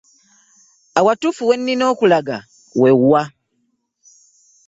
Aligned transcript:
Awatuufu 0.99 1.41
we 1.49 1.55
nnina 1.59 1.83
okulaga 1.91 2.37
we 2.81 2.89
wa? 3.09 3.23